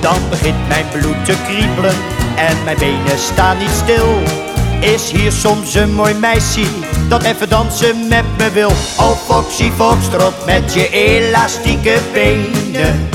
Dan 0.00 0.28
begint 0.30 0.68
mijn 0.68 0.84
bloed 0.92 1.24
te 1.24 1.34
kriebelen 1.46 1.94
en 2.36 2.64
mijn 2.64 2.78
benen 2.78 3.18
staan 3.18 3.58
niet 3.58 3.70
stil. 3.70 4.22
Is 4.80 5.10
hier 5.10 5.32
soms 5.32 5.74
een 5.74 5.94
mooi 5.94 6.14
meisje 6.14 6.64
dat 7.08 7.22
even 7.22 7.48
dansen 7.48 8.08
met 8.08 8.24
me 8.38 8.50
wil? 8.50 8.72
Oh 8.98 9.16
Foxy 9.26 9.70
Foxtrot 9.70 10.46
met 10.46 10.74
je 10.74 10.90
elastieke 10.90 11.98
benen. 12.12 13.08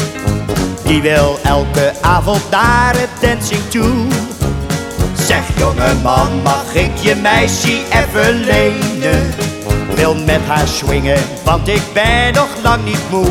Die 0.84 1.02
wil 1.02 1.40
elke 1.44 1.94
avond 2.02 2.50
naar 2.50 2.96
het 2.96 3.10
dancing 3.22 3.70
toe. 3.70 4.08
Zeg 5.14 5.44
jongeman, 5.58 6.42
mag 6.44 6.74
ik 6.74 6.98
je 6.98 7.16
meisje 7.16 7.82
even 7.90 8.34
lenen? 8.34 9.57
Wil 9.98 10.16
met 10.16 10.42
haar 10.48 10.68
swingen, 10.68 11.18
want 11.44 11.68
ik 11.68 11.82
ben 11.94 12.34
nog 12.34 12.48
lang 12.64 12.86
niet 12.86 13.10
moe. 13.10 13.28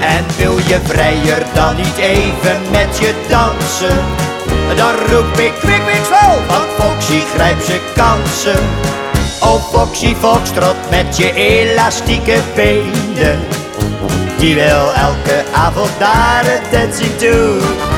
En 0.00 0.24
wil 0.36 0.56
je 0.56 0.78
vrijer 0.84 1.46
dan 1.54 1.76
niet 1.76 1.96
even 1.96 2.60
met 2.70 2.98
je 2.98 3.14
dansen? 3.28 4.04
Dan 4.76 4.94
roep 5.10 5.36
ik 5.38 5.52
kwik 5.60 5.80
kwik 5.82 6.06
wel, 6.08 6.36
want 6.48 6.68
Foxy 6.78 7.20
grijpt 7.34 7.64
zijn 7.64 7.80
kansen. 7.94 8.64
Oh 9.40 9.72
Foxy 9.72 10.14
Foxtrot 10.14 10.76
met 10.90 11.16
je 11.16 11.32
elastieke 11.34 12.38
benen. 12.54 13.40
Die 14.38 14.54
wil 14.54 14.92
elke 14.94 15.44
avond 15.52 15.98
naar 15.98 16.44
het 16.44 16.62
dancing 16.72 17.18
toe. 17.18 17.95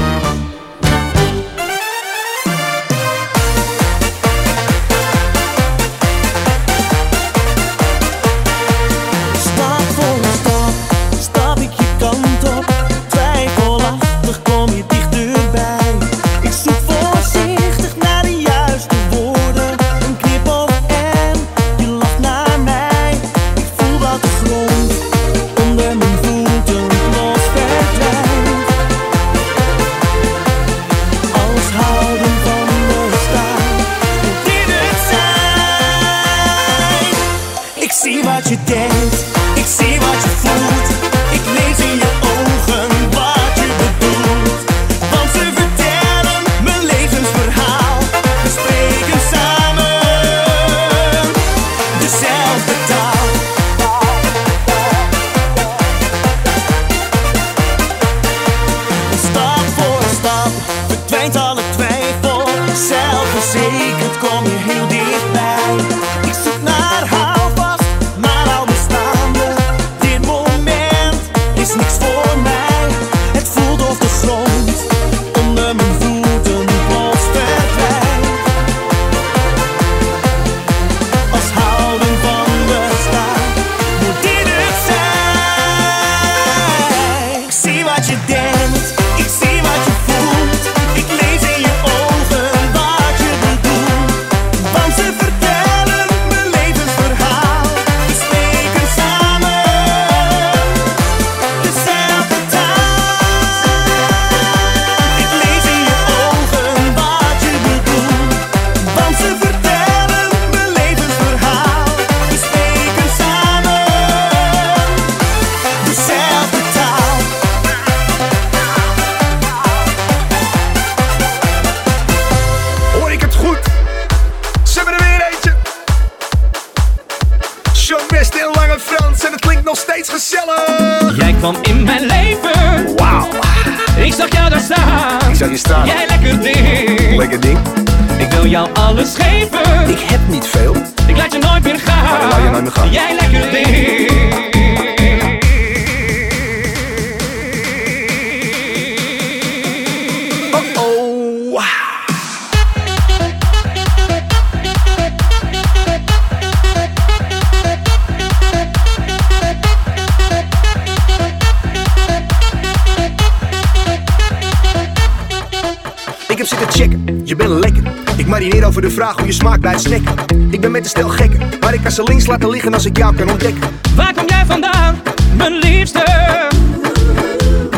Ik 170.51 170.61
ben 170.61 170.71
met 170.71 170.85
een 170.85 170.91
stel 170.91 171.09
gekken, 171.09 171.41
maar 171.61 171.75
ik 171.75 171.81
kan 171.83 171.91
ze 171.91 172.03
links 172.03 172.27
laten 172.27 172.51
liggen 172.51 172.75
als 172.75 172.85
ik 172.85 172.97
jou 172.97 173.15
kan 173.15 173.31
ontdekken. 173.31 173.63
Waar 173.97 174.15
kom 174.15 174.25
jij 174.27 174.45
vandaan, 174.47 174.97
mijn 175.37 175.53
liefste? 175.53 176.05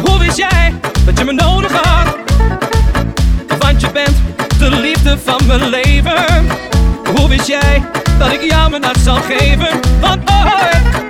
Hoe 0.05 0.18
wist 0.18 0.36
jij 0.36 0.74
dat 1.05 1.18
je 1.18 1.24
me 1.24 1.32
nodig 1.32 1.72
had? 1.72 2.16
Want 3.59 3.80
je 3.80 3.91
bent 3.93 4.16
de 4.59 4.70
liefde 4.70 5.18
van 5.24 5.47
mijn 5.47 5.68
leven. 5.68 6.47
Hoe 7.16 7.28
wist 7.28 7.47
jij 7.47 7.82
dat 8.18 8.32
ik 8.32 8.43
jou 8.43 8.70
mijn 8.70 8.84
hart 8.84 8.99
zal 8.99 9.18
geven? 9.20 9.80
Want 10.01 10.30
ooit, 10.30 11.03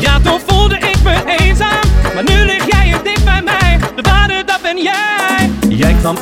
ja 0.00 0.20
toen 0.20 0.40
voelde 0.46 0.78
ik 0.78 1.02
me 1.02 1.36
eenzaam. 1.38 1.84
Maar 2.14 2.24
nu 2.24 2.44
lig 2.44 2.66
jij 2.66 2.84
hier 2.84 3.02
dicht 3.02 3.24
bij 3.24 3.42
mij, 3.42 3.78
de 3.96 4.02
waarde 4.02 4.42
dat 4.46 4.62
ben 4.62 4.82
jij. 4.82 5.50
Jij 5.68 5.94
kwam 6.00 6.16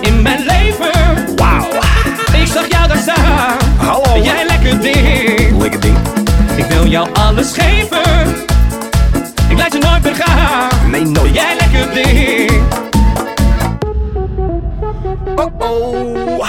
jou 6.93 7.09
alles 7.12 7.53
geven. 7.53 8.34
Ik 9.49 9.59
laat 9.59 9.72
je 9.72 9.78
nooit 9.78 10.03
meer 10.03 10.14
gaan. 10.14 10.90
Nee, 10.90 11.05
nooit. 11.05 11.34
Jij 11.34 11.57
lekker 11.59 11.95
ding. 11.95 12.62
Oh 15.36 15.51
oh. 15.59 16.47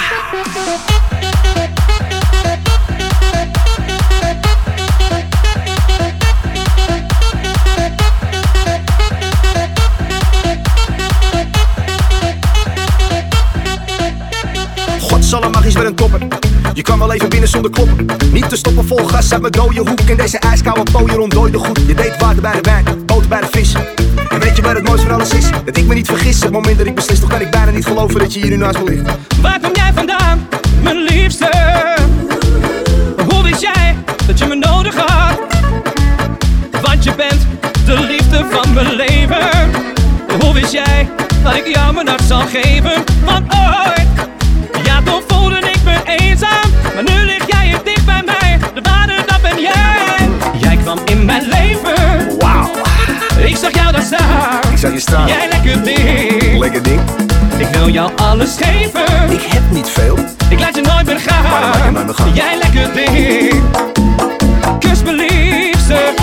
Wel 17.07 17.13
even 17.13 17.29
binnen 17.29 17.49
zonder 17.49 17.71
kloppen. 17.71 18.05
Niet 18.31 18.49
te 18.49 18.55
stoppen 18.55 18.87
vol 18.87 19.05
gas 19.05 19.31
uit 19.31 19.41
mijn 19.41 19.53
dode 19.53 19.79
hoek. 19.79 19.99
In 19.99 20.17
deze 20.17 20.37
ijskoude 20.37 20.91
pooier 20.91 21.19
ontdooide 21.19 21.57
goed. 21.57 21.79
Je 21.87 21.93
deed 21.93 22.17
water 22.17 22.41
bij 22.41 22.51
de 22.51 22.61
wijn, 22.61 23.05
boter 23.05 23.27
bij 23.27 23.39
de 23.39 23.47
vis. 23.51 23.73
En 24.29 24.39
weet 24.39 24.55
je 24.55 24.61
waar 24.61 24.75
het 24.75 24.83
mooiste 24.83 25.07
van 25.07 25.15
alles 25.15 25.29
is? 25.29 25.49
Dat 25.65 25.77
ik 25.77 25.85
me 25.85 25.93
niet 25.93 26.07
vergis. 26.07 26.41
Het 26.41 26.51
moment 26.51 26.77
dat 26.77 26.87
ik 26.87 26.95
beslis, 26.95 27.19
toch 27.19 27.29
kan 27.29 27.41
ik 27.41 27.51
bijna 27.51 27.71
niet 27.71 27.85
geloven 27.85 28.19
dat 28.19 28.33
je 28.33 28.39
hier 28.39 28.49
nu 28.49 28.55
naast 28.55 28.79
me 28.79 28.83
ligt. 28.83 29.09
Waar 29.41 29.59
kom 29.59 29.71
jij 29.73 29.91
vandaan, 29.93 30.47
mijn 30.81 31.03
liefste? 31.03 31.51
Hoe 33.29 33.43
wist 33.43 33.61
jij 33.61 33.95
dat 34.27 34.39
je 34.39 34.45
me 34.45 34.55
nodig 34.55 34.95
had? 34.95 35.39
Want 36.81 37.03
je 37.03 37.15
bent 37.15 37.41
de 37.85 37.99
liefde 37.99 38.45
van 38.51 38.73
mijn 38.73 38.95
leven. 38.95 39.49
Hoe 40.41 40.53
wist 40.53 40.71
jij 40.71 41.09
dat 41.43 41.55
ik 41.55 41.67
jou 41.67 41.93
mijn 41.93 42.07
hart 42.07 42.23
zal 42.23 42.41
geven? 42.41 43.03
Want 43.25 43.53
ooit, 43.53 44.29
mijn 51.25 51.41
leven. 51.41 52.37
Wauw. 52.39 52.69
Ik 53.37 53.55
zag 53.55 53.73
jou 53.73 53.91
daar 53.91 54.01
staan. 54.01 54.71
Ik 54.71 54.77
zag 54.77 54.93
je 54.93 54.99
staan. 54.99 55.27
Jij 55.27 55.47
lekker 55.51 55.83
ding. 55.83 56.57
Lekker 56.59 56.83
ding. 56.83 56.99
Ik 57.57 57.67
wil 57.67 57.89
jou 57.89 58.11
alles 58.15 58.57
geven. 58.61 59.31
Ik 59.31 59.41
heb 59.41 59.61
niet 59.71 59.89
veel. 59.89 60.17
Ik 60.49 60.59
laat 60.59 60.75
je 60.75 60.81
nooit 60.81 61.05
meer 61.05 61.19
gaan. 61.19 61.43
Maar 61.43 61.61
laat 61.61 61.83
je 61.83 61.91
nooit 61.91 62.05
meer 62.05 62.15
gaan. 62.15 62.33
Jij 62.33 62.57
lekker 62.57 62.93
ding. 62.93 63.63
Kus 64.79 65.03
me 65.03 65.13
liefste. 65.13 66.13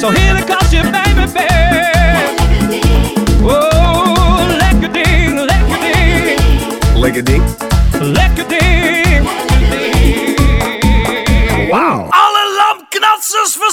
Zo 0.00 0.10
heerlijk 0.10 0.50
als 0.50 0.70
je 0.70 0.80
bij 0.90 1.14
me 1.14 1.26
bent. 1.32 1.46
Oh, 3.42 4.40
lekker 4.58 4.92
ding, 4.92 5.34
lekker 5.34 5.78
ding. 5.92 6.40
Lekker 6.94 7.24
ding. 7.24 7.42
Lekker 8.00 8.48
ding. 8.48 8.57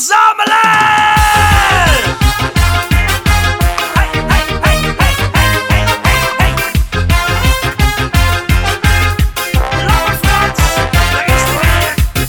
Verzamelen! 0.05 0.63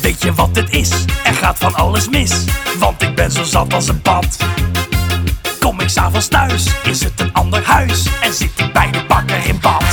Weet 0.01 0.23
je 0.23 0.35
wat 0.35 0.49
het 0.53 0.71
is? 0.71 0.91
Er 1.25 1.35
gaat 1.35 1.59
van 1.59 1.75
alles 1.75 2.09
mis, 2.09 2.45
want 2.79 3.03
ik 3.03 3.15
ben 3.15 3.31
zo 3.31 3.43
zat 3.43 3.73
als 3.73 3.89
een 3.89 4.03
pand. 4.03 4.37
Kom 5.61 5.81
ik 5.81 5.89
s'avonds 5.89 6.29
thuis, 6.29 6.67
is 6.85 7.03
het 7.03 7.21
een 7.21 7.33
ander 7.33 7.65
huis 7.65 8.07
en 8.21 8.33
zit 8.33 8.51
ik 8.57 8.73
bij 8.73 8.91
de 8.91 9.05
bakker 9.09 9.47
in 9.47 9.61
bad. 9.61 9.85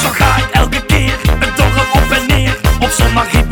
Zo 0.00 0.08
ga 0.08 0.36
ik 0.36 0.50
elke 0.52 0.84
keer 0.86 1.18
een 1.26 1.54
dorp 1.56 1.88
op 1.92 2.10
en 2.10 2.26
neer, 2.26 2.58
op 2.80 2.90
zondag 2.90 3.32
riep 3.32 3.45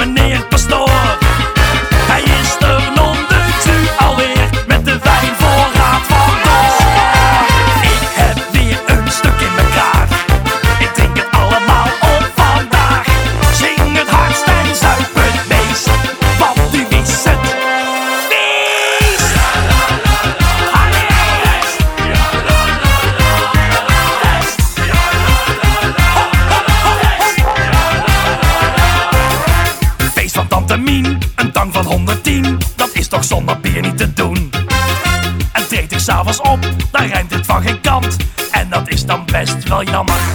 op, 36.41 36.59
dan 36.91 37.07
rijmt 37.07 37.35
het 37.35 37.47
van 37.47 37.63
geen 37.63 37.81
kant, 37.81 38.17
en 38.51 38.69
dat 38.69 38.89
is 38.89 39.07
dan 39.07 39.25
best 39.25 39.69
wel 39.69 39.83
jammer. 39.83 40.34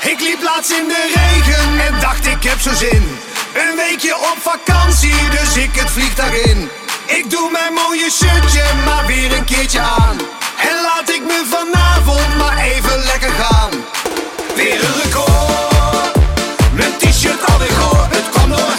Ik 0.00 0.20
liep 0.20 0.42
laatst 0.42 0.70
in 0.70 0.88
de 0.88 1.02
regen 1.14 1.80
en 1.86 2.00
dacht 2.00 2.26
ik 2.26 2.42
heb 2.42 2.60
zo 2.60 2.74
zin. 2.74 3.18
Een 3.54 3.76
weekje 3.76 4.16
op 4.16 4.38
vakantie, 4.40 5.28
dus 5.30 5.56
ik 5.56 5.70
het 5.74 5.90
vliegtuig 5.90 6.30
daarin. 6.30 6.70
Ik 7.06 7.30
doe 7.30 7.50
mijn 7.50 7.72
mooie 7.72 8.10
shirtje 8.10 8.64
maar 8.84 9.06
weer 9.06 9.32
een 9.32 9.44
keertje 9.44 9.80
aan. 9.80 10.16
En 10.68 10.82
laat 10.82 11.08
ik 11.10 11.22
me 11.22 11.44
vanavond 11.50 12.36
maar 12.36 12.58
even 12.58 12.98
lekker 13.04 13.30
gaan. 13.30 13.70
Weer 14.54 14.84
een 14.84 15.02
record, 15.02 16.12
mijn 16.72 16.96
t-shirt 16.98 17.46
alweer 17.52 17.70
goor. 17.70 18.06
Het 18.10 18.28
kwam 18.30 18.48
door 18.48 18.77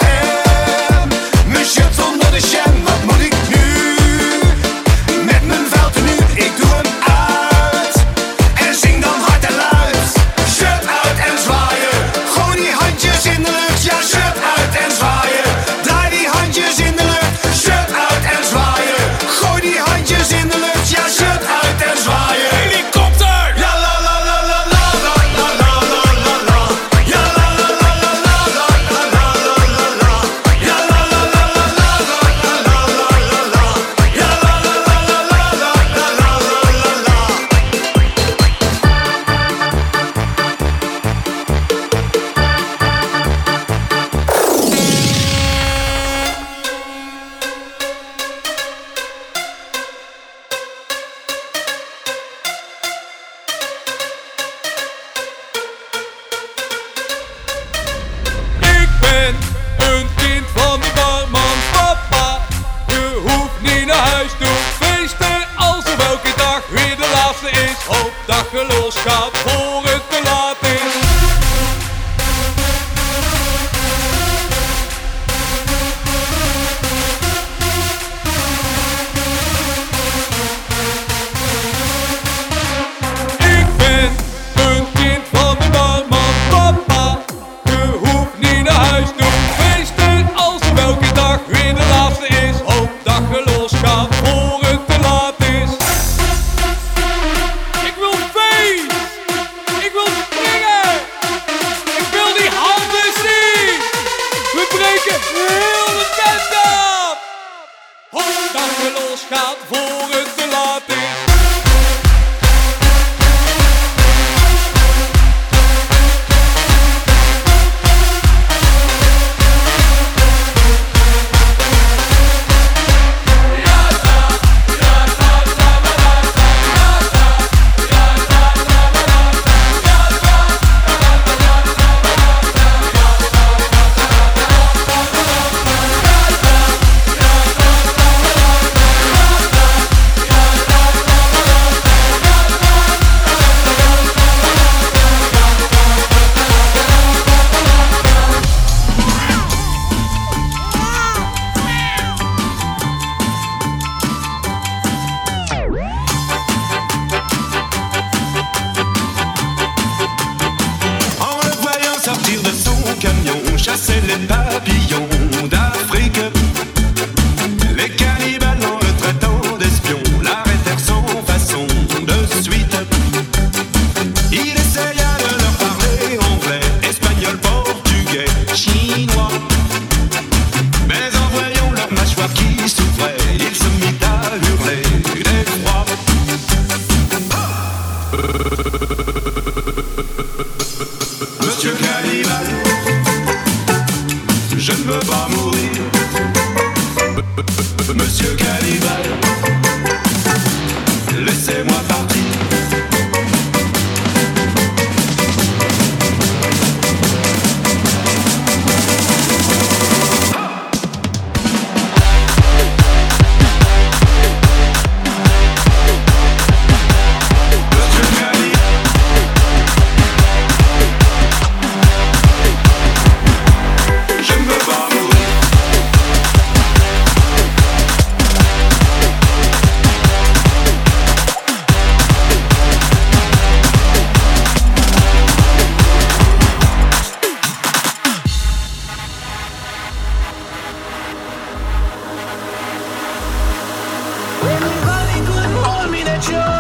your 246.28 246.59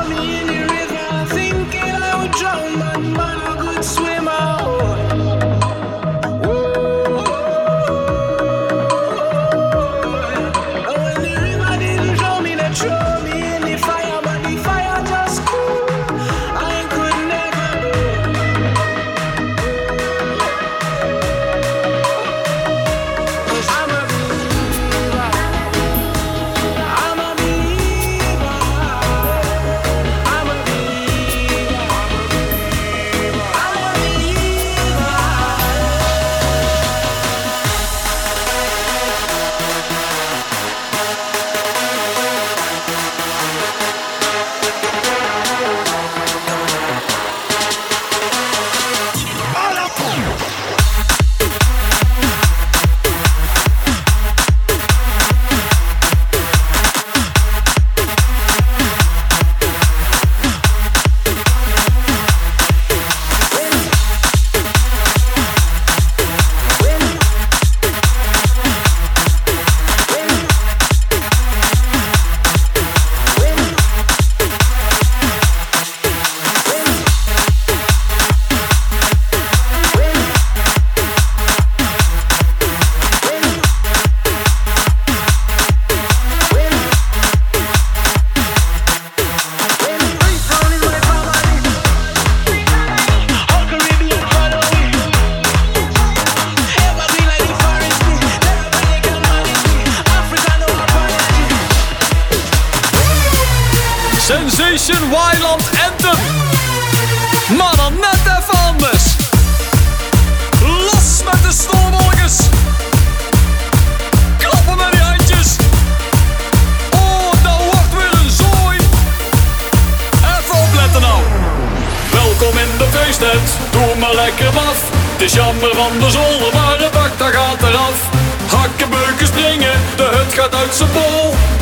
gaat 130.94 131.59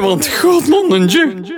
Want 0.00 0.28
god 0.28 0.68
man, 0.68 0.92
een 0.92 1.06
ju. 1.06 1.57